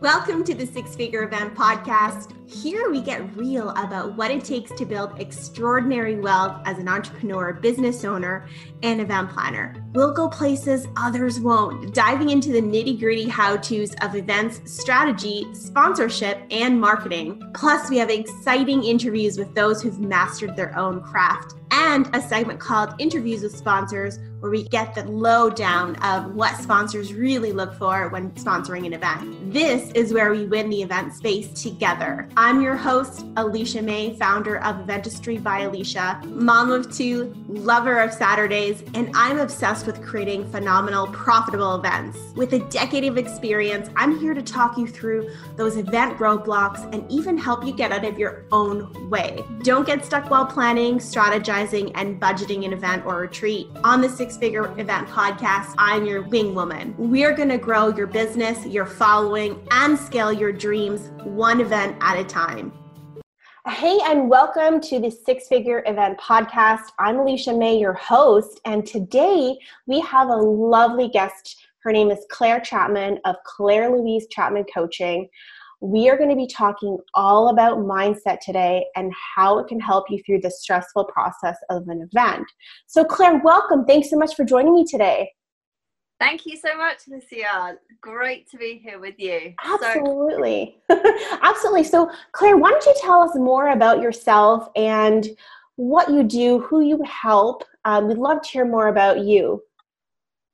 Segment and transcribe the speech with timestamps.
[0.00, 2.32] Welcome to the Six Figure Event Podcast.
[2.50, 7.52] Here we get real about what it takes to build extraordinary wealth as an entrepreneur,
[7.52, 8.48] business owner,
[8.82, 9.76] and event planner.
[9.92, 15.46] We'll go places others won't, diving into the nitty gritty how to's of events, strategy,
[15.52, 17.50] sponsorship, and marketing.
[17.52, 22.58] Plus, we have exciting interviews with those who've mastered their own craft and a segment
[22.58, 28.08] called Interviews with Sponsors, where we get the lowdown of what sponsors really look for
[28.08, 29.52] when sponsoring an event.
[29.52, 32.28] This is where we win the event space together.
[32.36, 38.12] I'm your host, Alecia May, founder of Eventistry by Alecia, mom of two, lover of
[38.12, 42.18] Saturdays, and I'm obsessed with creating phenomenal, profitable events.
[42.34, 47.10] With a decade of experience, I'm here to talk you through those event roadblocks and
[47.10, 49.44] even help you get out of your own way.
[49.62, 53.68] Don't get stuck while planning, strategizing, and budgeting an event or retreat.
[53.84, 56.94] On the Six Figure Event Podcast, I'm your wing woman.
[56.96, 62.16] We're going to grow your business, your following, and scale your dreams one event at
[62.16, 62.72] a time.
[63.66, 66.92] Hey, and welcome to the Six Figure Event Podcast.
[67.00, 71.66] I'm Alecia May, your host, and today we have a lovely guest.
[71.80, 75.28] Her name is Claire Chapman of Claire Louise Chapman Coaching.
[75.80, 80.10] We are going to be talking all about mindset today and how it can help
[80.10, 82.44] you through the stressful process of an event.
[82.86, 83.86] So, Claire, welcome.
[83.86, 85.30] Thanks so much for joining me today.
[86.18, 87.76] Thank you so much, Alecia.
[88.02, 89.54] Great to be here with you.
[89.64, 90.76] Absolutely.
[90.90, 91.02] So-
[91.42, 91.84] Absolutely.
[91.84, 95.26] So, Claire, why don't you tell us more about yourself and
[95.76, 97.64] what you do, who you help?
[97.86, 99.62] Um, we'd love to hear more about you.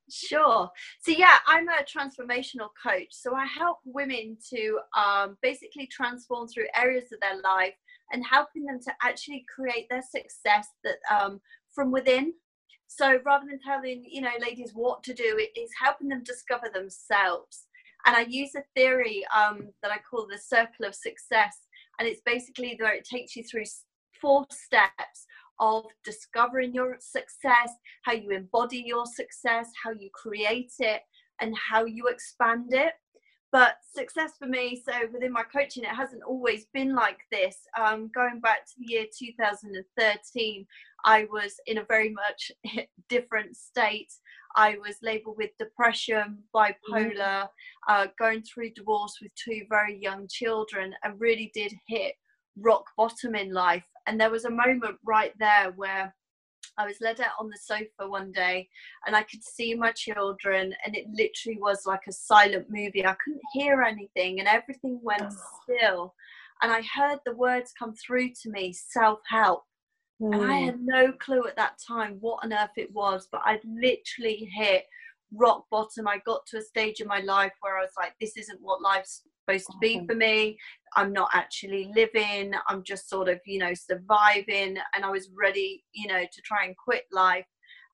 [0.08, 0.70] Sure.
[1.02, 3.08] So, yeah, I'm a transformational coach.
[3.10, 7.74] So, I help women to um, basically transform through areas of their life
[8.12, 11.40] and helping them to actually create their success that um,
[11.74, 12.34] from within.
[12.86, 16.68] So, rather than telling you know ladies what to do, it is helping them discover
[16.72, 17.66] themselves.
[18.04, 21.58] And I use a theory um, that I call the circle of success,
[21.98, 23.64] and it's basically where it takes you through
[24.20, 25.26] four steps
[25.60, 27.70] of discovering your success,
[28.02, 31.02] how you embody your success, how you create it,
[31.40, 32.92] and how you expand it.
[33.52, 37.56] But success for me, so within my coaching, it hasn't always been like this.
[37.78, 40.66] Um, going back to the year 2013,
[41.04, 42.50] I was in a very much
[43.08, 44.12] different state.
[44.56, 47.48] I was labeled with depression, bipolar,
[47.88, 52.14] uh, going through divorce with two very young children, and really did hit
[52.56, 53.84] rock bottom in life.
[54.06, 56.14] And there was a moment right there where
[56.78, 58.68] I was led out on the sofa one day
[59.06, 63.06] and I could see my children, and it literally was like a silent movie.
[63.06, 65.36] I couldn't hear anything, and everything went oh.
[65.62, 66.14] still.
[66.62, 69.64] And I heard the words come through to me self help.
[70.20, 70.34] Mm.
[70.34, 73.64] And I had no clue at that time what on earth it was, but I'd
[73.64, 74.84] literally hit
[75.36, 76.08] rock bottom.
[76.08, 78.82] I got to a stage in my life where I was like, this isn't what
[78.82, 80.58] life's supposed to be for me.
[80.96, 82.52] I'm not actually living.
[82.68, 84.78] I'm just sort of, you know, surviving.
[84.94, 87.46] And I was ready, you know, to try and quit life.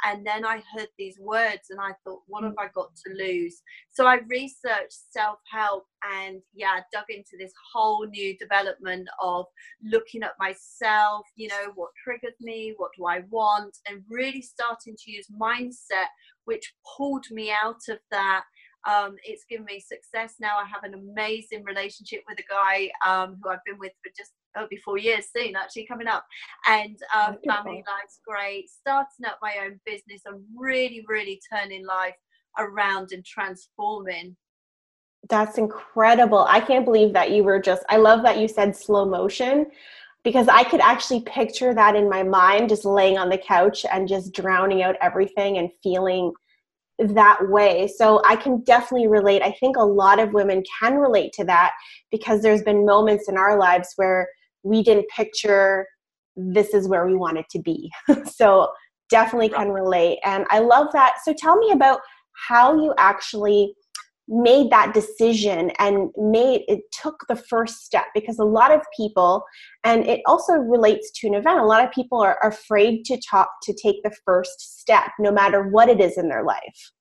[0.04, 2.62] And then I heard these words and I thought, what have mm.
[2.62, 3.62] I got to lose?
[3.92, 5.84] So I researched self help
[6.18, 9.46] and, yeah, dug into this whole new development of
[9.84, 14.96] looking at myself, you know, what triggers me, what do I want, and really starting
[14.96, 16.10] to use mindset,
[16.44, 18.44] which pulled me out of that
[18.88, 20.56] um, it's given me success now.
[20.58, 24.32] I have an amazing relationship with a guy um, who I've been with for just
[24.56, 26.24] oh, be four years soon, actually coming up.
[26.66, 28.68] And um, family life's great.
[28.68, 32.16] Starting up my own business and really, really turning life
[32.58, 34.36] around and transforming.
[35.28, 36.44] That's incredible.
[36.48, 39.66] I can't believe that you were just, I love that you said slow motion
[40.24, 44.06] because I could actually picture that in my mind, just laying on the couch and
[44.06, 46.32] just drowning out everything and feeling
[46.98, 47.88] that way.
[47.88, 49.42] So I can definitely relate.
[49.42, 51.72] I think a lot of women can relate to that
[52.10, 54.28] because there's been moments in our lives where
[54.62, 55.86] we didn't picture
[56.36, 57.90] this is where we wanted to be.
[58.24, 58.68] so
[59.10, 60.18] definitely can relate.
[60.24, 61.16] And I love that.
[61.24, 62.00] So tell me about
[62.48, 63.74] how you actually
[64.32, 69.44] made that decision and made it took the first step because a lot of people
[69.84, 73.48] and it also relates to an event a lot of people are afraid to talk
[73.62, 76.92] to take the first step no matter what it is in their life.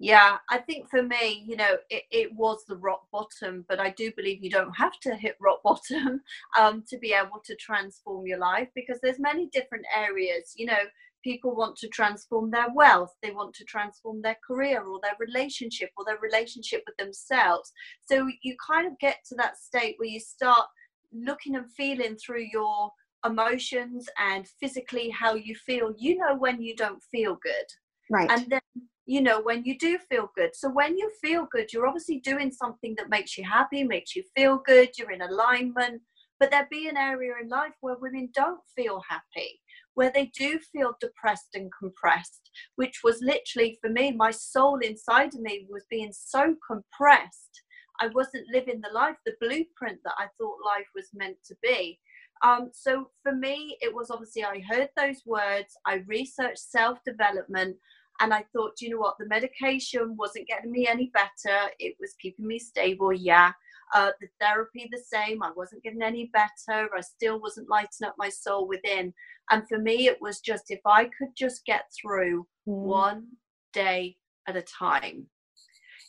[0.00, 3.90] Yeah i think for me you know it, it was the rock bottom but i
[3.90, 6.20] do believe you don't have to hit rock bottom
[6.58, 10.82] um, to be able to transform your life because there's many different areas you know
[11.24, 15.90] people want to transform their wealth, they want to transform their career or their relationship
[15.96, 17.72] or their relationship with themselves.
[18.02, 20.66] So you kind of get to that state where you start
[21.12, 22.90] looking and feeling through your
[23.24, 25.94] emotions and physically how you feel.
[25.96, 27.66] You know when you don't feel good.
[28.10, 28.30] Right.
[28.30, 28.60] And then
[29.06, 30.50] you know, when you do feel good.
[30.54, 34.22] So when you feel good, you're obviously doing something that makes you happy, makes you
[34.34, 36.00] feel good, you're in alignment.
[36.40, 39.60] But there be an area in life where women don't feel happy,
[39.94, 45.34] where they do feel depressed and compressed, which was literally for me, my soul inside
[45.34, 47.62] of me was being so compressed.
[48.00, 52.00] I wasn't living the life, the blueprint that I thought life was meant to be.
[52.42, 57.76] Um, so for me, it was obviously I heard those words, I researched self development,
[58.20, 61.70] and I thought, you know what, the medication wasn't getting me any better.
[61.78, 63.52] It was keeping me stable, yeah.
[63.94, 65.42] Uh, the therapy, the same.
[65.42, 66.88] I wasn't getting any better.
[66.96, 69.12] I still wasn't lighting up my soul within.
[69.50, 72.72] And for me, it was just if I could just get through mm.
[72.72, 73.26] one
[73.72, 74.16] day
[74.48, 75.26] at a time.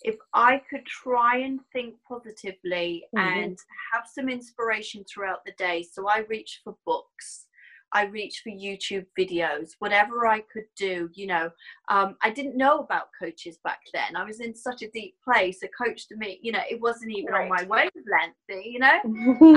[0.04, 3.40] If I could try and think positively mm-hmm.
[3.40, 3.58] and
[3.92, 5.84] have some inspiration throughout the day.
[5.84, 7.48] So I reached for books.
[7.94, 11.10] I reached for YouTube videos, whatever I could do.
[11.14, 11.50] You know,
[11.90, 14.16] um, I didn't know about coaches back then.
[14.16, 15.60] I was in such a deep place.
[15.64, 17.44] A coach to me, you know, it wasn't even right.
[17.44, 19.00] on my wavelength, you know.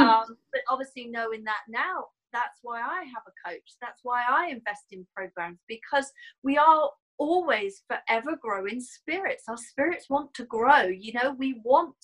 [0.03, 3.77] um, but obviously, knowing that now, that's why I have a coach.
[3.81, 6.11] That's why I invest in programs because
[6.43, 9.45] we are always forever growing spirits.
[9.49, 10.83] Our spirits want to grow.
[10.83, 11.97] You know we want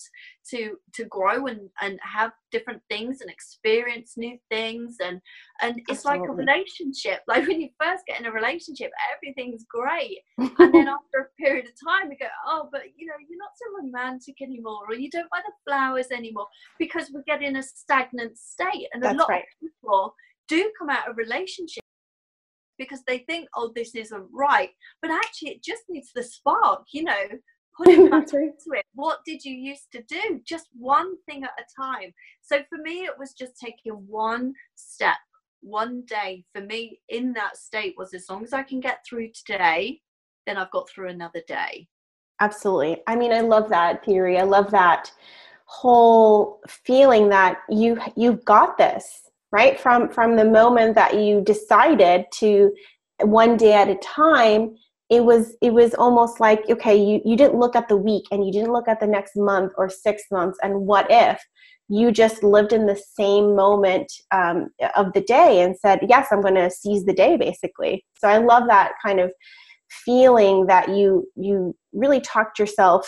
[0.51, 4.97] to to grow and and have different things and experience new things.
[5.03, 5.19] And
[5.61, 6.19] and it's Absolutely.
[6.19, 7.21] like a relationship.
[7.27, 10.19] Like when you first get in a relationship everything's great.
[10.65, 13.51] And then after a period of time we go oh but you know you're not
[13.55, 16.47] so romantic anymore or you don't buy the flowers anymore
[16.79, 18.87] because we get in a stagnant state.
[18.93, 19.43] And That's a lot right.
[19.43, 20.15] of people
[20.47, 21.84] do come out of relationships
[22.77, 24.69] because they think, oh, this isn't right.
[25.01, 27.27] But actually, it just needs the spark, you know,
[27.77, 28.85] putting back into it.
[28.93, 30.41] What did you used to do?
[30.45, 32.13] Just one thing at a time.
[32.41, 35.17] So for me, it was just taking one step,
[35.61, 36.45] one day.
[36.53, 40.01] For me, in that state was as long as I can get through today,
[40.45, 41.87] then I've got through another day.
[42.41, 43.01] Absolutely.
[43.07, 44.37] I mean, I love that theory.
[44.37, 45.11] I love that
[45.65, 49.24] whole feeling that you you've got this
[49.55, 49.79] right?
[49.79, 52.73] From from the moment that you decided to
[53.21, 54.75] one day at a time
[55.09, 58.45] it was it was almost like okay you you didn't look at the week and
[58.45, 60.57] you didn't look at the next month or six months.
[60.61, 61.39] And what if
[61.87, 64.57] you just lived in the same moment um,
[64.97, 68.03] of the day and said yes i'm going to seize the day basically.
[68.19, 69.31] So i love that kind of
[70.03, 73.03] feeling that you you really talked yourself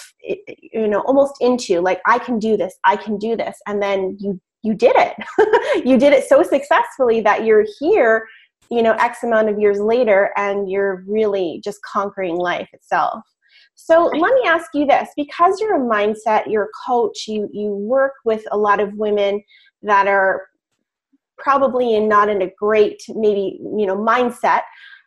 [0.76, 2.74] you know almost into like i can do this.
[2.86, 3.56] I can do this.
[3.68, 5.86] And then you you did it.
[5.86, 8.28] you did it so successfully that you're here,
[8.69, 13.24] you know, X amount of years later, and you're really just conquering life itself.
[13.75, 17.69] So let me ask you this because you're a mindset, you're a coach, you, you
[17.69, 19.42] work with a lot of women
[19.84, 20.48] that are
[21.38, 24.62] probably in not in a great maybe you know mindset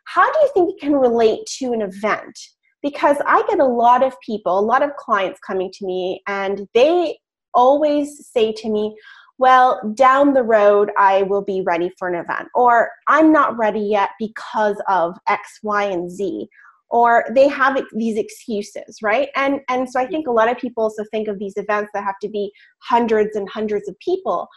[0.05, 2.37] how do you think it can relate to an event
[2.81, 6.67] because i get a lot of people a lot of clients coming to me and
[6.73, 7.17] they
[7.53, 8.95] always say to me
[9.41, 13.79] well, down the road, I will be ready for an event, or I'm not ready
[13.79, 16.47] yet because of X, Y, and Z.
[16.91, 19.29] Or they have these excuses, right?
[19.35, 22.03] And and so I think a lot of people also think of these events that
[22.03, 22.51] have to be
[22.83, 24.47] hundreds and hundreds of people.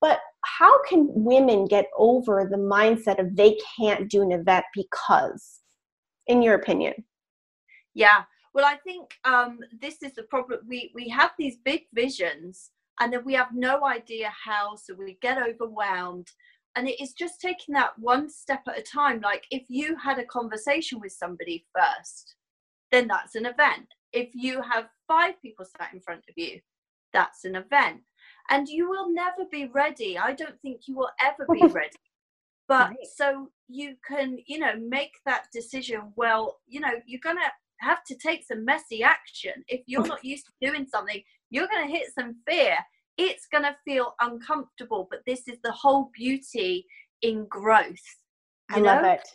[0.00, 5.60] But how can women get over the mindset of they can't do an event because,
[6.26, 6.94] in your opinion?
[7.94, 8.22] Yeah,
[8.54, 10.60] well, I think um, this is the problem.
[10.66, 12.70] We we have these big visions,
[13.02, 16.28] and then we have no idea how so we get overwhelmed.
[16.76, 19.20] And it is just taking that one step at a time.
[19.20, 22.36] Like if you had a conversation with somebody first
[22.92, 23.88] then that's an event.
[24.12, 26.60] If you have five people sat in front of you
[27.12, 28.02] that's an event.
[28.50, 30.16] And you will never be ready.
[30.16, 31.96] I don't think you will ever be ready.
[32.68, 32.96] But right.
[33.16, 38.14] so you can you know make that decision well you know you're gonna have to
[38.14, 39.64] take some messy action.
[39.66, 41.20] If you're not used to doing something
[41.52, 42.76] you're going to hit some fear.
[43.18, 46.86] It's going to feel uncomfortable, but this is the whole beauty
[47.20, 48.02] in growth.
[48.70, 48.86] I know?
[48.86, 49.28] love it.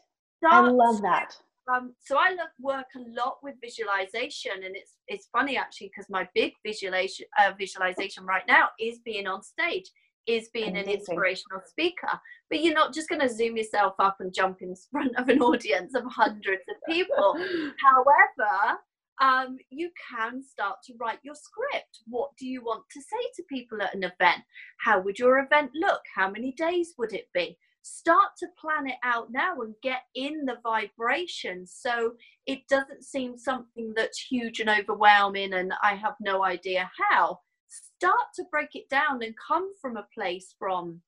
[0.43, 1.37] Start I love that.
[1.71, 6.09] Um, so I love work a lot with visualization, and it's it's funny actually because
[6.09, 9.91] my big visualization uh, visualization right now is being on stage,
[10.27, 10.89] is being Amazing.
[10.89, 12.19] an inspirational speaker.
[12.49, 15.41] But you're not just going to zoom yourself up and jump in front of an
[15.41, 17.33] audience of hundreds of people.
[17.83, 18.79] However,
[19.19, 21.99] um, you can start to write your script.
[22.07, 24.43] What do you want to say to people at an event?
[24.79, 26.01] How would your event look?
[26.15, 27.57] How many days would it be?
[27.81, 32.13] Start to plan it out now and get in the vibration so
[32.45, 37.39] it doesn't seem something that's huge and overwhelming and I have no idea how.
[37.69, 41.01] Start to break it down and come from a place from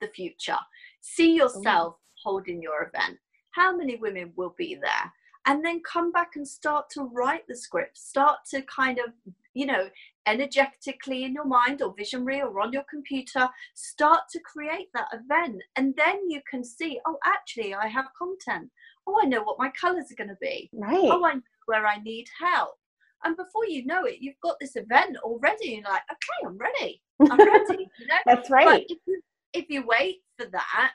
[0.00, 0.58] the future.
[1.00, 3.18] See yourself holding your event.
[3.50, 5.12] How many women will be there?
[5.46, 9.12] And then come back and start to write the script start to kind of
[9.54, 9.88] you know
[10.26, 15.62] energetically in your mind or visionary or on your computer start to create that event.
[15.76, 18.70] And then you can see oh actually i have content.
[19.06, 20.70] Oh i know what my colors are going to be.
[20.72, 20.98] Right.
[21.04, 22.76] Oh i know where i need help.
[23.24, 25.74] And before you know it you've got this event already.
[25.74, 27.02] And you're like okay i'm ready.
[27.20, 28.16] I'm ready you know?
[28.26, 28.84] That's right.
[28.88, 29.20] if you,
[29.52, 30.92] if you wait for that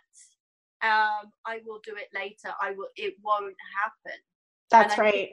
[0.83, 2.53] um i will do it later.
[2.61, 4.19] I will it won't happen
[4.69, 5.29] that's right.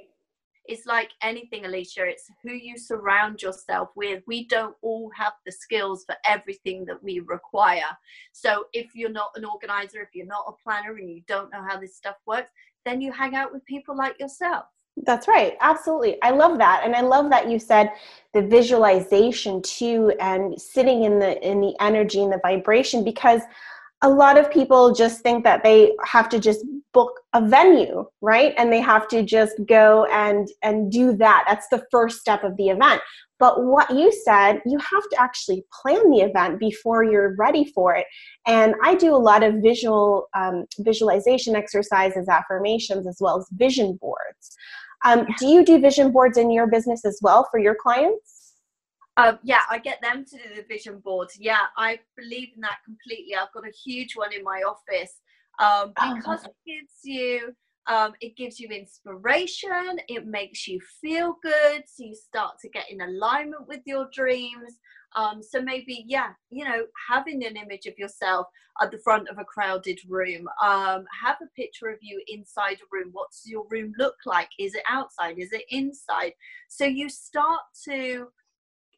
[0.67, 4.23] it's like anything alecia it's who you surround yourself with.
[4.27, 7.91] We don't all have the skills for everything that we require.
[8.33, 11.65] So if you're not an organizer if you're not a planner and you don't know
[11.69, 12.51] how this stuff works
[12.85, 14.65] then you hang out with people like yourself.
[14.99, 15.57] That's right.
[15.61, 16.23] Absolutely.
[16.23, 16.83] I love that.
[16.85, 17.91] And i love that you said
[18.33, 23.43] the visualization too and sitting in the in the energy and the vibration because
[24.05, 28.55] a lot of people just think that they have to just book a venue right?
[28.57, 31.45] And they have to just go and and do that.
[31.49, 33.01] That's the first step of the event.
[33.39, 37.95] But what you said you have to actually plan the event before you're ready for
[37.95, 38.07] it.
[38.47, 43.99] And i do a lot of visual um, visualization exercises affirmations as well as vision
[44.01, 44.57] boards.
[45.05, 48.34] Um, do you do vision boards in your business as well for your clients
[49.17, 51.29] um, yeah, I get them to do the vision board.
[51.39, 53.35] Yeah, I believe in that completely.
[53.35, 55.21] I've got a huge one in my office
[55.61, 56.51] um, oh, because oh.
[56.51, 57.55] it gives you
[57.87, 59.99] um, it gives you inspiration.
[60.09, 61.85] It makes you feel good.
[61.87, 64.79] So you start to get in alignment with your dreams.
[65.17, 68.47] Um, so maybe, yeah, you know, having an image of yourself
[68.81, 72.89] at the front of a crowded room, um, have a picture of you inside a
[72.91, 73.11] room.
[73.13, 74.49] What's your room look like?
[74.59, 75.39] Is it outside?
[75.39, 76.33] Is it inside?
[76.69, 78.29] So you start to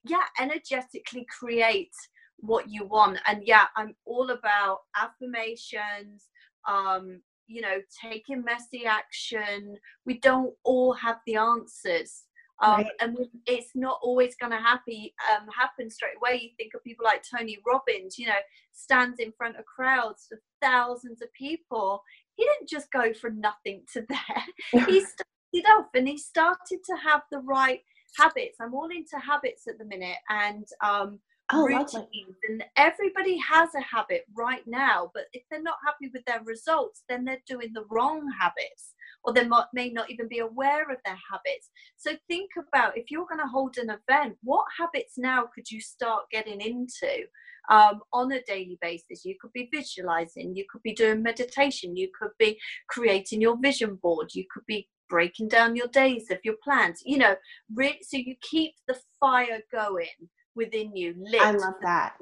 [0.09, 1.93] yeah energetically create
[2.39, 3.19] what you want.
[3.27, 6.29] And yeah i'm all about affirmations
[6.69, 9.77] um you know taking messy action.
[10.05, 12.25] We don't all have the answers.
[12.63, 12.87] Um, right.
[13.01, 16.41] and it's not always going to happen um, happen straight away.
[16.43, 18.41] You think of people like tony robbins you know
[18.73, 22.03] stands in front of crowds of thousands of people.
[22.35, 24.87] He didn't just go from nothing to there.
[24.87, 27.81] He started off and he started to have the right
[28.17, 28.57] habits.
[28.61, 31.19] I'm all into habits at the minute and um,
[31.53, 31.95] oh, routines.
[31.95, 32.27] Lovely.
[32.49, 37.03] And everybody has a habit right now, but if they're not happy with their results,
[37.09, 38.95] then they're doing the wrong habits
[39.25, 41.71] or they may not even be aware of their habits.
[41.97, 45.81] So think about if you're going to hold an event, what habits now could you
[45.81, 47.27] start getting into?
[47.69, 49.25] Um, on a daily basis.
[49.25, 53.97] You could be visualizing, you could be doing meditation, you could be creating your vision
[53.97, 57.35] board, you could be breaking down your days of your plans you know
[57.75, 62.15] re- so you keep the fire going within you lit i love that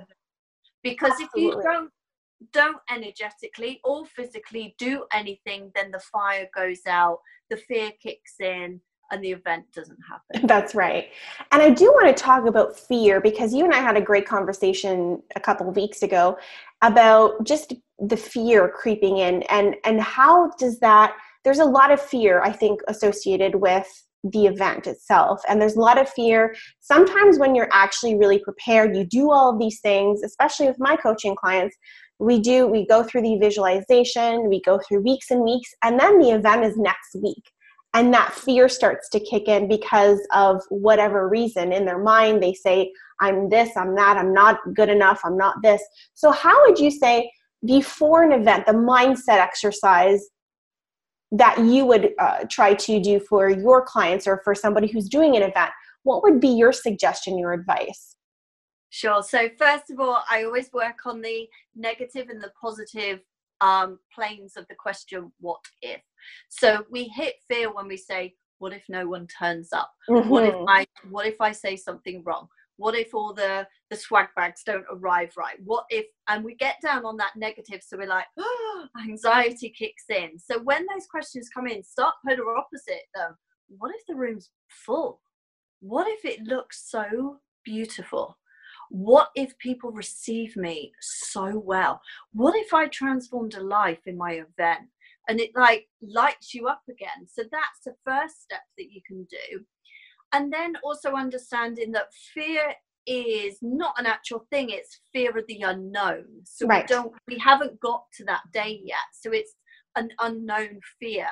[0.83, 1.49] because Absolutely.
[1.49, 1.91] if you don't
[2.53, 7.19] don't energetically or physically do anything then the fire goes out
[7.51, 10.47] the fear kicks in and the event doesn't happen.
[10.47, 11.09] That's right.
[11.53, 14.27] And I do want to talk about fear because you and I had a great
[14.27, 16.37] conversation a couple of weeks ago
[16.83, 22.01] about just the fear creeping in and and how does that there's a lot of
[22.01, 23.87] fear, I think, associated with
[24.25, 25.43] the event itself.
[25.49, 26.55] And there's a lot of fear.
[26.81, 30.97] Sometimes when you're actually really prepared, you do all of these things, especially with my
[30.97, 31.77] coaching clients.
[32.19, 36.19] We do, we go through the visualization, we go through weeks and weeks, and then
[36.19, 37.51] the event is next week.
[37.93, 42.43] And that fear starts to kick in because of whatever reason in their mind.
[42.43, 45.83] They say, I'm this, I'm that, I'm not good enough, I'm not this.
[46.15, 47.31] So, how would you say
[47.65, 50.21] before an event, the mindset exercise
[51.39, 55.37] that you would uh, try to do for your clients or for somebody who's doing
[55.37, 55.71] an event
[56.05, 58.17] what would be your suggestion your advice
[58.91, 63.21] sure so first of all i always work on the negative and the positive
[63.61, 66.01] um, planes of the question what if
[66.49, 70.29] so we hit fear when we say what if no one turns up mm-hmm.
[70.29, 70.69] what if mm-hmm.
[70.69, 74.85] i what if i say something wrong what if all the the swag bags don't
[74.91, 75.57] arrive right?
[75.65, 80.05] What if and we get down on that negative so we're like oh, anxiety kicks
[80.09, 80.39] in.
[80.39, 83.37] So when those questions come in start polar opposite them
[83.69, 85.21] what if the room's full?
[85.81, 88.39] What if it looks so beautiful?
[88.91, 92.01] What if people receive me so well?
[92.33, 94.89] What if i transformed a life in my event
[95.29, 97.27] and it like lights you up again?
[97.27, 99.65] So that's the first step that you can do
[100.35, 102.75] and then also understanding that fear
[103.07, 106.25] is not an actual thing it's fear of the unknown.
[106.45, 106.85] So right.
[106.85, 109.55] we don't we haven't got to that day yet so it's
[109.97, 111.29] an unknown fear.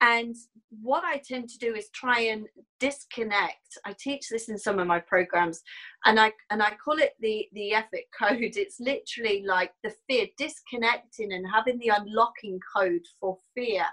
[0.00, 0.36] And
[0.80, 2.46] what i tend to do is try and
[2.78, 3.78] disconnect.
[3.84, 5.60] I teach this in some of my programs
[6.04, 8.56] and i and i call it the the EFIC code.
[8.56, 13.84] It's literally like the fear disconnecting and having the unlocking code for fear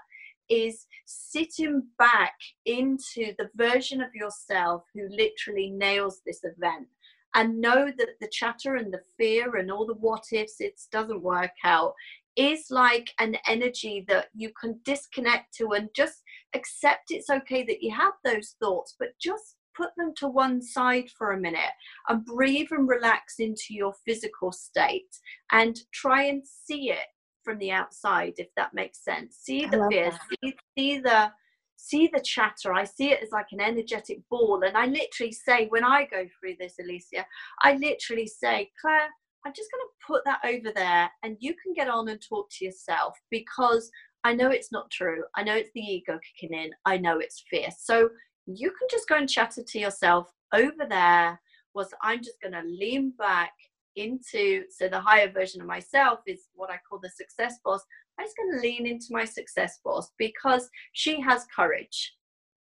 [0.48, 2.34] is sitting back
[2.64, 6.86] into the version of yourself who literally nails this event
[7.34, 11.22] and know that the chatter and the fear and all the what ifs it doesn't
[11.22, 11.92] work out
[12.36, 16.22] is like an energy that you can disconnect to and just
[16.54, 21.08] accept it's okay that you have those thoughts but just put them to one side
[21.18, 21.60] for a minute
[22.08, 25.18] and breathe and relax into your physical state
[25.52, 27.06] and try and see it
[27.46, 29.36] from the outside if that makes sense.
[29.40, 30.10] See the fear
[30.42, 31.30] see, see the
[31.76, 32.74] see the chatter.
[32.74, 34.64] I see it as like an energetic ball.
[34.66, 37.24] And i literally say when i go through this alecia
[37.62, 39.08] i literally say claire
[39.44, 42.48] i'm just going to put that over there and you can get on and talk
[42.50, 43.88] to yourself because
[44.24, 45.22] i know it's not true.
[45.36, 46.70] I know it's the ego kicking in.
[46.84, 47.68] I know it's fear.
[47.78, 48.10] So
[48.46, 51.40] you can just go and chatter to yourself over there
[51.74, 53.52] was i'm just going to lean back
[53.96, 57.82] into so the higher version of myself is what i call the success boss
[58.18, 62.14] i'm just going to lean into my success boss because she has courage.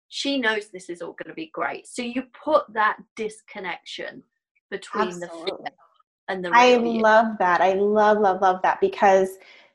[0.08, 1.86] She knows this is all going to be great.
[1.86, 4.22] So you put that disconnection
[4.70, 5.30] between Absolutely.
[5.30, 5.72] the fear
[6.28, 7.60] and the i love that.
[7.60, 9.30] I love love love that because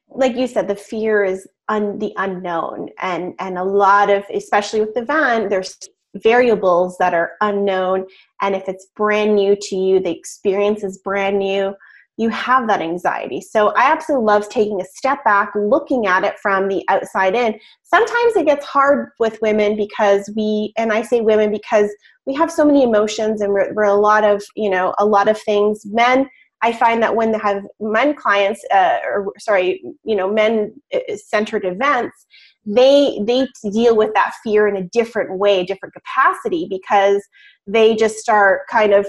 [0.10, 4.80] like you said the fear is un, the unknown and and a lot of especially
[4.80, 5.78] with the van there's
[6.16, 8.06] variables that are unknown.
[8.42, 11.76] And if it's brand new to you the experience is brand new
[12.18, 13.42] you have that anxiety.
[13.42, 17.60] So i absolutely love taking a step back looking at it from the outside in.
[17.84, 21.90] Sometimes it gets hard with women because we and i say women because
[22.26, 25.28] we have so many emotions and we're, we're a lot of you know a lot
[25.28, 25.86] of things.
[25.86, 26.30] Men
[26.62, 31.16] I find that when they have men clients, uh, or sorry, you know, men uh,
[31.16, 32.26] centered events,
[32.66, 37.22] they they deal with that fear in a different way, a different capacity, because
[37.68, 39.08] they just start kind of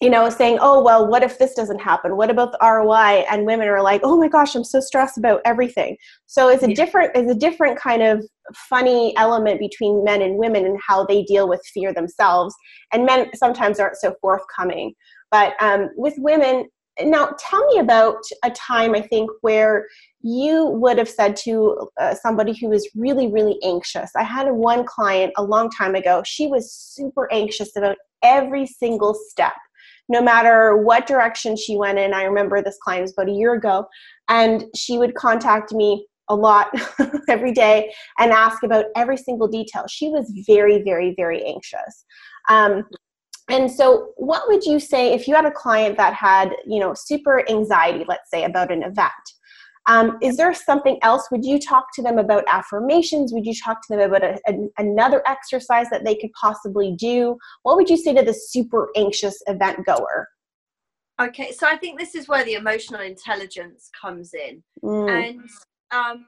[0.00, 2.16] you know saying oh well what if this doesn't happen?
[2.16, 5.40] What about the roi and women are like oh my gosh i'm so stressed about
[5.44, 5.96] everything.
[6.26, 8.24] So it's a different it's a different kind of
[8.68, 12.54] funny element between men and women and how they deal with fear themselves.
[12.92, 14.94] And men sometimes aren't so forthcoming.
[15.30, 16.68] But um, with women,
[17.00, 19.86] now tell me about a time I think where
[20.22, 24.10] you would have said to uh, somebody who was really, really anxious.
[24.16, 26.22] I had one client a long time ago.
[26.24, 29.54] She was super anxious about every single step
[30.08, 32.12] no matter what direction she went in.
[32.12, 33.86] I remember this client was about a year ago,
[34.28, 36.68] and she would contact me a lot
[37.28, 39.84] every day and ask about every single detail.
[39.88, 42.04] She was very, very, very anxious.
[42.48, 42.84] Um,
[43.48, 46.94] and so what would you say if you had a client that had you know
[46.94, 49.10] super anxiety let's say about an event
[49.88, 53.80] um, is there something else would you talk to them about affirmations would you talk
[53.86, 57.96] to them about a, a, another exercise that they could possibly do what would you
[57.96, 60.28] say to the super anxious event goer
[61.20, 65.10] okay so i think this is where the emotional intelligence comes in mm.
[65.10, 65.40] and
[65.90, 66.26] um,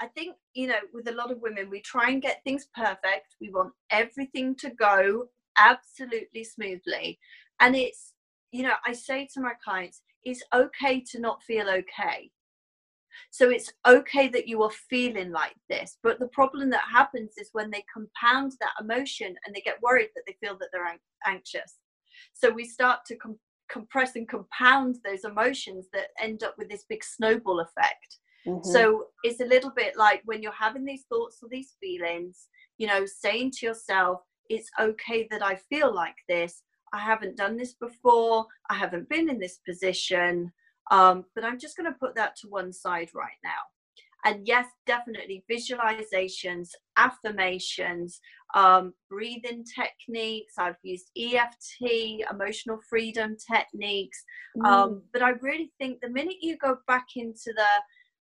[0.00, 3.34] i think you know with a lot of women we try and get things perfect
[3.40, 5.26] we want everything to go
[5.58, 7.18] absolutely smoothly.
[7.60, 8.14] And it's,
[8.50, 12.30] you know, I say to my clients, it's okay to not feel okay.
[13.30, 15.98] So it's okay that you are feeling like this.
[16.02, 20.08] But the problem that happens is when they compound that emotion and they get worried
[20.14, 21.74] that they feel that they're anxious.
[22.34, 23.38] So we start to com-
[23.70, 28.18] compress and compound those emotions that end up with this big snowball effect.
[28.46, 28.68] Mm-hmm.
[28.68, 32.48] So it's a little bit like when you're having these thoughts or these feelings,
[32.78, 36.62] you know, saying to yourself, it's okay that I feel like this.
[36.92, 38.46] I haven't done this before.
[38.68, 40.52] I haven't been in this position.
[40.92, 43.50] Um, but I'm just going to put that to one side right now.
[44.24, 48.20] And yes, definitely visualizations, affirmations,
[48.54, 50.54] um, breathing techniques.
[50.58, 54.22] I've used EFT, emotional freedom techniques.
[54.58, 54.68] Um, mm.
[54.70, 57.66] Um, but I really think the minute you go back into the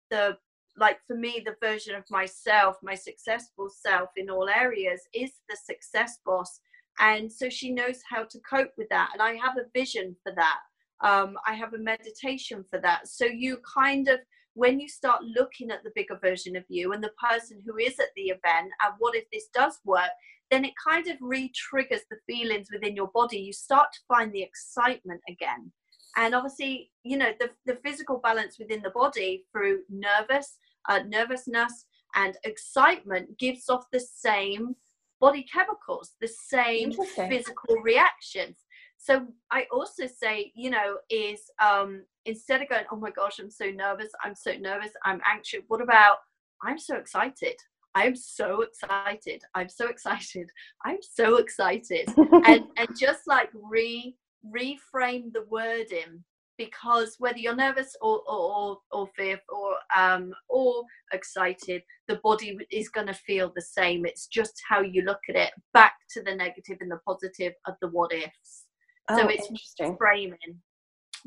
[0.10, 0.38] the
[0.78, 5.58] like for me the version of myself my successful self in all areas is the
[5.64, 6.62] success boss
[7.00, 10.34] and so she knows how to cope with that and i have a vision for
[10.36, 10.60] that
[11.02, 13.08] um, i have a meditation for that.
[13.08, 14.20] So you kind of
[14.54, 18.00] when you start looking at the bigger version of you and the person who is
[18.00, 20.10] at the event and what if this does work
[20.52, 23.38] then it kind of re-triggers the feelings within your body.
[23.38, 25.72] You start to find the excitement again.
[26.18, 30.58] And obviously you know the, the physical balance within the body through nervous
[30.90, 31.86] uh, nervousness
[32.16, 34.76] and excitement gives off the same
[35.20, 36.94] body chemicals, the same
[37.30, 38.58] physical reactions.
[39.02, 43.50] So I also say, you know, is um, instead of going, oh my gosh, I'm
[43.50, 45.62] so nervous, I'm so nervous, I'm anxious.
[45.70, 46.18] What about
[46.62, 47.56] I'm so excited?
[47.96, 49.42] I'm so excited.
[49.56, 50.50] I'm so excited.
[50.84, 52.10] I'm so excited.
[52.46, 56.24] and and just like re reframe the wording
[56.58, 60.84] because whether you're nervous or or, or, or fearful or um, or
[61.14, 64.06] excited, the body is going to feel the same.
[64.06, 65.52] It's just how you look at it.
[65.74, 68.66] Back to the negative and the positive of the what ifs.
[69.10, 69.98] Oh, so it's interesting.
[69.98, 70.38] framing,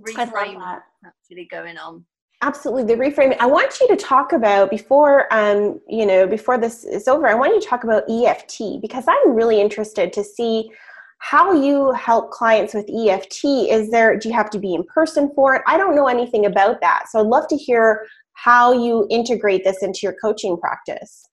[0.01, 2.05] reframing actually going on.
[2.43, 3.37] Absolutely, the reframing.
[3.39, 7.29] I want you to talk about before, um, you know, before this is over.
[7.29, 10.71] I want you to talk about EFT because I'm really interested to see
[11.19, 13.45] how you help clients with EFT.
[13.71, 15.63] Is there, do you have to be in person for it?
[15.69, 17.05] I don't know anything about that.
[17.09, 21.25] So I'd love to hear how you integrate this into your coaching practice.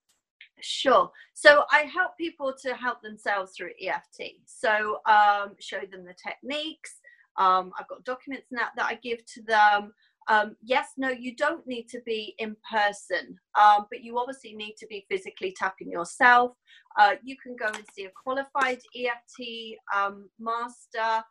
[0.62, 1.10] Sure.
[1.42, 4.42] So I help people to help themselves through EFT.
[4.46, 7.00] So um, show them the techniques.
[7.38, 9.94] Um, I've got documents now that I give to them
[10.30, 14.76] um, yes, no, you don't need to be in person, um, but you obviously need
[14.78, 16.52] to be physically tapping yourself.
[17.00, 21.24] Uh, you can go and see a qualified EFT um, master.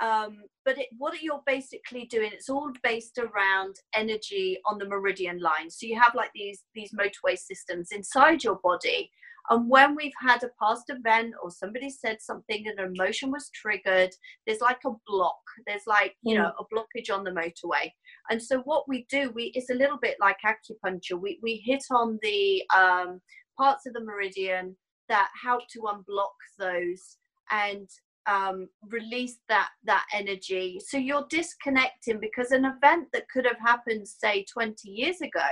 [0.00, 5.40] Um, but it, what you're basically doing, it's all based around energy on the meridian
[5.40, 5.70] line.
[5.70, 9.10] So you have like these these motorway systems inside your body,
[9.48, 13.50] and when we've had a past event or somebody said something and an emotion was
[13.54, 14.10] triggered,
[14.46, 15.40] there's like a block.
[15.66, 16.64] There's like, you know, mm.
[16.64, 17.90] a blockage on the motorway.
[18.30, 21.20] And so what we do, we it's a little bit like acupuncture.
[21.20, 23.20] We we hit on the um,
[23.58, 24.76] parts of the meridian
[25.08, 27.16] that help to unblock those
[27.50, 27.88] and
[28.26, 30.80] um, release that that energy.
[30.86, 35.46] So you're disconnecting because an event that could have happened, say, 20 years ago,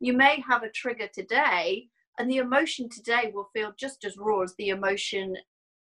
[0.00, 4.42] you may have a trigger today and the emotion today will feel just as raw
[4.42, 5.36] as the emotion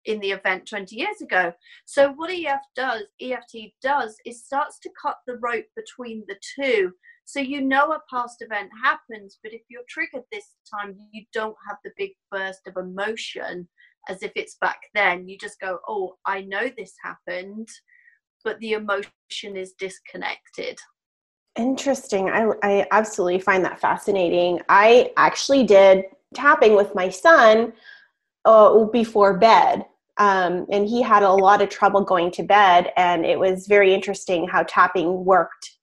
[0.05, 1.53] in the event 20 years ago.
[1.85, 6.91] So what EF does, EFT does is starts to cut the rope between the two.
[7.25, 11.55] So you know a past event happens, but if you're triggered this time, you don't
[11.67, 13.67] have the big burst of emotion
[14.07, 15.27] as if it's back then.
[15.27, 17.67] You just go, "Oh, I know this happened,"
[18.43, 19.11] but the emotion
[19.55, 20.79] is disconnected.
[21.55, 22.29] Interesting.
[22.29, 24.61] I, I absolutely find that fascinating.
[24.69, 27.73] I actually did tapping with my son
[28.45, 29.85] uh, before bed.
[30.17, 33.93] Um, and he had a lot of trouble going to bed, and it was very
[33.93, 35.77] interesting how tapping worked.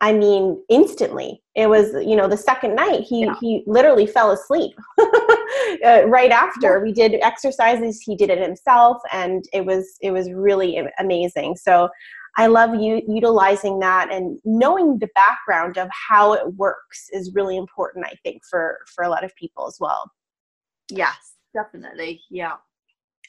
[0.00, 1.42] I mean, instantly.
[1.54, 3.34] It was, you know, the second night he yeah.
[3.40, 8.00] he literally fell asleep uh, right after we did exercises.
[8.00, 11.56] He did it himself, and it was it was really amazing.
[11.56, 11.88] So
[12.36, 17.56] I love you utilizing that and knowing the background of how it works is really
[17.56, 20.10] important, I think, for for a lot of people as well.
[20.90, 22.20] Yes, definitely.
[22.30, 22.56] Yeah.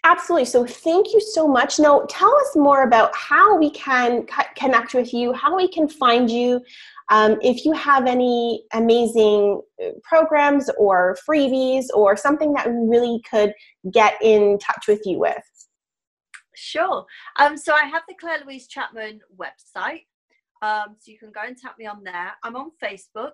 [0.05, 0.45] Absolutely.
[0.45, 1.79] So thank you so much.
[1.79, 6.29] Now, tell us more about how we can connect with you, how we can find
[6.29, 6.61] you.
[7.09, 13.19] Um, if you have any amazing uh, programs or freebies or something that we really
[13.29, 13.51] could
[13.91, 15.43] get in touch with you with.
[16.55, 17.05] Sure.
[17.37, 20.05] Um, so I have the Claire Louise Chapman website.
[20.61, 22.31] Um, so you can go and tap me on there.
[22.43, 23.33] I'm on Facebook,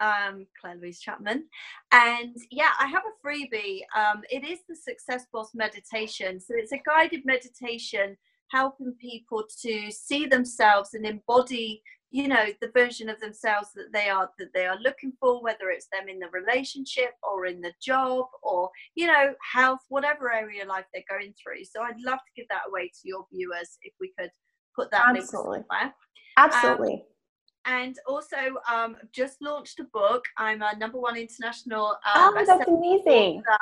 [0.00, 1.44] um, Claire Louise Chapman.
[1.92, 3.80] And yeah, I have a freebie.
[3.96, 6.40] Um, it is the Success Boss meditation.
[6.40, 8.16] So it's a guided meditation
[8.50, 14.08] helping people to see themselves and embody you know the version of themselves that they
[14.08, 17.72] are that they are looking for whether it's them in the relationship or in the
[17.82, 21.64] job or you know health whatever area of life they're going through.
[21.64, 24.30] So i'd love to give that away to your viewers if we could
[24.74, 25.60] put that absolutely.
[25.68, 25.94] somewhere.
[26.36, 26.92] absolutely.
[26.94, 27.00] Um,
[27.66, 28.36] and also
[28.70, 30.24] um, just launched a book.
[30.38, 33.42] I'm a number one international um, oh that's amazing.
[33.42, 33.58] author.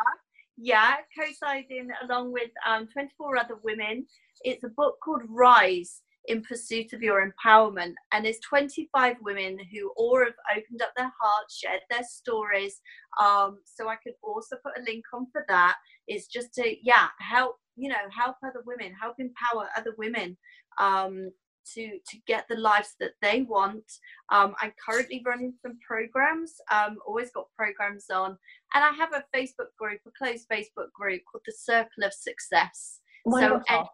[0.57, 4.07] yeah co-signing along with um, 24 other women.
[4.43, 7.95] It's a book called rise in pursuit of your empowerment.
[8.13, 12.81] And there's 25 women who all have opened up their hearts, shared their stories.
[13.21, 15.77] Um, so I could also put a link on for that.
[16.07, 20.37] It's just to, yeah, help, you know, help other women, help empower other women.
[20.79, 21.31] Um,
[21.75, 23.85] to to get the lives that they want.
[24.31, 26.55] Um, I'm currently running some programs.
[26.71, 28.39] Um, always got programs on,
[28.75, 33.01] and I have a Facebook group, a closed Facebook group called the Circle of Success.
[33.25, 33.65] Wonderful.
[33.69, 33.89] So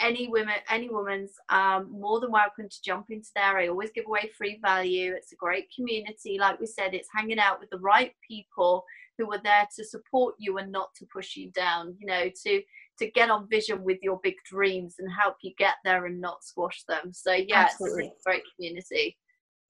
[0.00, 3.58] any women any woman's um, more than welcome to jump into there.
[3.58, 5.14] I always give away free value.
[5.14, 6.38] It's a great community.
[6.38, 8.84] Like we said it's hanging out with the right people
[9.16, 12.62] who are there to support you and not to push you down you know to
[12.98, 16.44] to get on vision with your big dreams and help you get there and not
[16.44, 17.12] squash them.
[17.12, 18.06] So yeah Absolutely.
[18.06, 19.16] it's a great community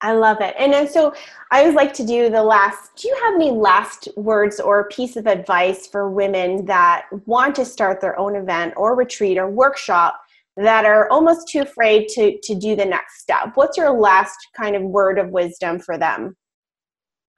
[0.00, 0.54] I love it.
[0.58, 1.12] And so
[1.50, 2.94] I always like to do the last.
[2.96, 7.64] Do you have any last words or piece of advice for women that want to
[7.64, 10.20] start their own event or retreat or workshop
[10.56, 13.52] that are almost too afraid to, to do the next step?
[13.54, 16.37] What's your last kind of word of wisdom for them?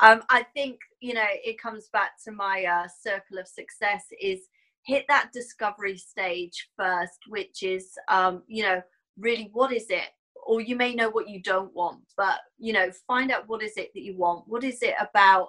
[0.00, 4.40] Um, I think, you know, it comes back to my uh, circle of success is
[4.84, 8.82] hit that discovery stage first, which is, um, you know,
[9.18, 10.08] really what is it?
[10.46, 13.76] Or you may know what you don't want but you know find out what is
[13.76, 14.44] it that you want.
[14.46, 15.48] What is it about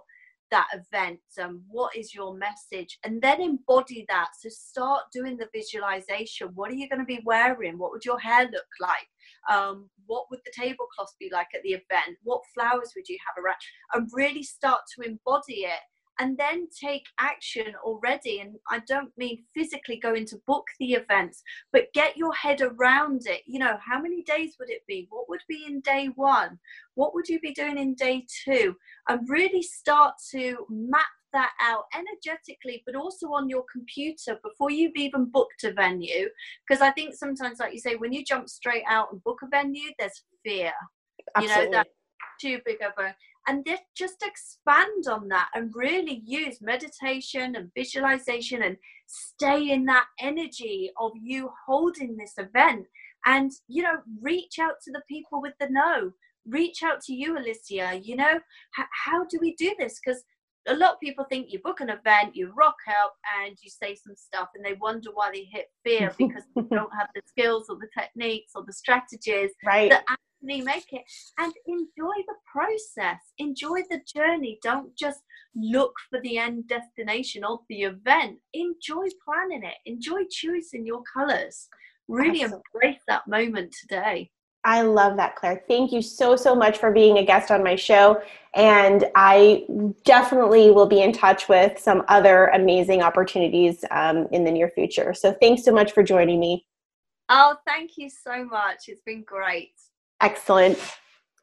[0.49, 1.19] that event?
[1.37, 2.99] And what is your message?
[3.03, 4.29] And then embody that.
[4.39, 6.49] So start doing the visualization.
[6.53, 7.77] What are you going to be wearing?
[7.77, 9.07] What would your hair look like?
[9.49, 12.17] Um, what would the tablecloth be like at the event?
[12.23, 13.57] What flowers would you have around?
[13.93, 15.79] And really start to embody it
[16.19, 18.39] and then take action already.
[18.39, 23.23] And I don't mean physically going to book the events, but get your head around
[23.25, 23.41] it.
[23.45, 25.07] You know, how many days would it be?
[25.09, 26.59] What would be in day one?
[26.95, 28.75] What would you be doing in day two?
[29.07, 34.95] And really start to map that out energetically, but also on your computer before you've
[34.95, 36.27] even booked a venue.
[36.67, 39.47] Because I think sometimes, like you say, when you jump straight out and book a
[39.47, 40.73] venue, there's fear.
[41.35, 41.63] Absolutely.
[41.63, 41.87] You know, that
[42.39, 43.15] too big of a
[43.47, 48.77] and just expand on that and really use meditation and visualization and
[49.07, 52.87] stay in that energy of you holding this event.
[53.25, 56.11] And you know reach out to the people with the no
[56.47, 58.39] reach out to you alecia you know?
[58.79, 59.99] H- how do we do this?
[60.03, 60.23] Because
[60.67, 63.95] a lot of people think you book an event you rock up and you say
[63.95, 67.67] some stuff and they wonder why they hit fear because they don't have the skills
[67.69, 69.89] or the techniques or the strategies right.
[69.89, 70.05] that
[70.41, 71.03] make it
[71.37, 75.21] and enjoy the process enjoy the journey don't just
[75.55, 81.67] look for the end destination of the event enjoy planning it enjoy choosing your colors
[82.07, 82.61] really Absolutely.
[82.73, 84.29] embrace that moment today
[84.63, 85.63] I love that, Claire.
[85.67, 88.21] Thank you so, so much for being a guest on my show.
[88.53, 89.65] And I
[90.03, 95.13] definitely will be in touch with some other amazing opportunities um, in the near future.
[95.13, 96.67] So thanks so much for joining me.
[97.29, 98.87] Oh, thank you so much.
[98.87, 99.73] It's been great.
[100.21, 100.77] Excellent.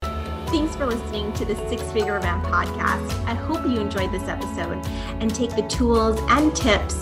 [0.03, 3.12] Thanks for listening to the Six Figure Event podcast.
[3.27, 4.79] I hope you enjoyed this episode
[5.21, 6.95] and take the tools and tips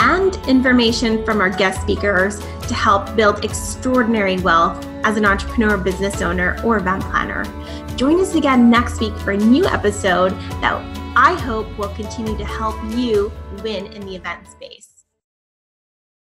[0.00, 6.20] and information from our guest speakers to help build extraordinary wealth as an entrepreneur, business
[6.20, 7.44] owner, or event planner.
[7.96, 10.82] Join us again next week for a new episode that
[11.16, 13.30] I hope will continue to help you
[13.62, 14.79] win in the event space.